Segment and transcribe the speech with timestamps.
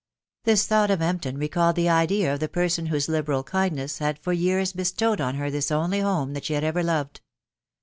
[0.45, 4.33] This thought of Empton recalled the idea of the person whose liberal kindness had for
[4.33, 7.21] years bestowed on her this only home that she had ever loved.